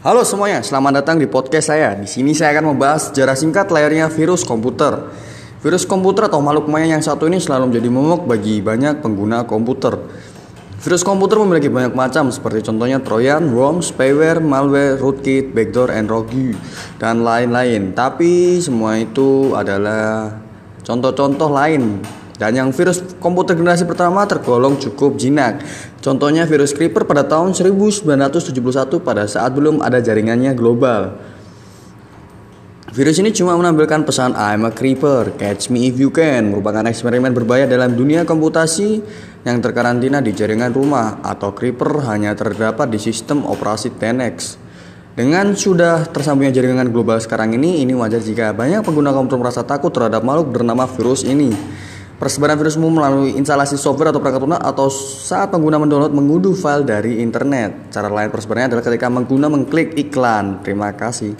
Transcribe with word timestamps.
Halo 0.00 0.24
semuanya, 0.24 0.64
selamat 0.64 1.04
datang 1.04 1.20
di 1.20 1.28
podcast 1.28 1.68
saya. 1.68 1.92
Di 1.92 2.08
sini 2.08 2.32
saya 2.32 2.56
akan 2.56 2.72
membahas 2.72 3.12
sejarah 3.12 3.36
singkat 3.36 3.68
layarnya 3.68 4.08
virus 4.08 4.48
komputer. 4.48 4.96
Virus 5.60 5.84
komputer 5.84 6.24
atau 6.24 6.40
makhluk 6.40 6.72
maya 6.72 6.88
yang 6.88 7.04
satu 7.04 7.28
ini 7.28 7.36
selalu 7.36 7.68
menjadi 7.68 7.92
momok 7.92 8.24
bagi 8.24 8.64
banyak 8.64 9.04
pengguna 9.04 9.44
komputer. 9.44 10.00
Virus 10.80 11.04
komputer 11.04 11.44
memiliki 11.44 11.68
banyak 11.68 11.92
macam 11.92 12.32
seperti 12.32 12.64
contohnya 12.64 13.04
Trojan, 13.04 13.52
worm, 13.52 13.84
spyware, 13.84 14.40
malware, 14.40 14.96
rootkit, 14.96 15.52
backdoor, 15.52 15.92
and 15.92 16.08
rogue, 16.08 16.56
dan 16.96 17.20
lain-lain. 17.20 17.92
Tapi 17.92 18.56
semua 18.64 18.96
itu 18.96 19.52
adalah 19.52 20.32
contoh-contoh 20.80 21.52
lain 21.52 22.00
dan 22.40 22.56
yang 22.56 22.72
virus 22.72 23.04
komputer 23.20 23.52
generasi 23.52 23.84
pertama 23.84 24.24
tergolong 24.24 24.80
cukup 24.80 25.20
jinak. 25.20 25.60
Contohnya 26.00 26.48
virus 26.48 26.72
Creeper 26.72 27.04
pada 27.04 27.28
tahun 27.28 27.52
1971 27.52 28.56
pada 29.04 29.28
saat 29.28 29.52
belum 29.52 29.84
ada 29.84 30.00
jaringannya 30.00 30.56
global. 30.56 31.20
Virus 32.90 33.22
ini 33.22 33.30
cuma 33.30 33.54
menampilkan 33.54 34.02
pesan 34.02 34.34
I'm 34.34 34.66
a 34.66 34.74
creeper, 34.74 35.30
catch 35.38 35.70
me 35.70 35.86
if 35.86 35.94
you 36.02 36.10
can, 36.10 36.50
merupakan 36.50 36.82
eksperimen 36.90 37.30
berbahaya 37.30 37.70
dalam 37.70 37.94
dunia 37.94 38.26
komputasi 38.26 38.98
yang 39.46 39.62
terkarantina 39.62 40.18
di 40.18 40.34
jaringan 40.34 40.74
rumah 40.74 41.22
atau 41.22 41.54
creeper 41.54 42.02
hanya 42.10 42.34
terdapat 42.34 42.90
di 42.90 42.98
sistem 42.98 43.46
operasi 43.46 43.94
10X. 43.94 44.58
Dengan 45.14 45.54
sudah 45.54 46.02
tersambungnya 46.10 46.50
jaringan 46.50 46.90
global 46.90 47.22
sekarang 47.22 47.54
ini, 47.54 47.78
ini 47.78 47.94
wajar 47.94 48.18
jika 48.18 48.50
banyak 48.50 48.82
pengguna 48.82 49.14
komputer 49.14 49.38
merasa 49.38 49.62
takut 49.62 49.94
terhadap 49.94 50.26
makhluk 50.26 50.50
bernama 50.50 50.90
virus 50.90 51.22
ini. 51.22 51.54
Persebaran 52.20 52.60
virus 52.60 52.76
umum 52.76 53.00
melalui 53.00 53.32
instalasi 53.32 53.80
software 53.80 54.12
atau 54.12 54.20
perangkat 54.20 54.44
lunak 54.44 54.60
atau 54.60 54.92
saat 54.92 55.48
pengguna 55.48 55.80
mendownload 55.80 56.12
mengunduh 56.12 56.52
file 56.52 56.84
dari 56.84 57.24
internet. 57.24 57.88
Cara 57.88 58.12
lain 58.12 58.28
persebarannya 58.28 58.76
adalah 58.76 58.84
ketika 58.84 59.08
pengguna 59.08 59.48
mengklik 59.48 59.96
iklan. 59.96 60.60
Terima 60.60 60.92
kasih. 60.92 61.32